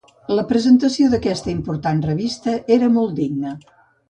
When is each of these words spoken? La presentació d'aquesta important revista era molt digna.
La 0.37 0.43
presentació 0.51 1.09
d'aquesta 1.11 1.51
important 1.57 2.01
revista 2.07 2.57
era 2.79 2.91
molt 2.97 3.15
digna. 3.23 3.55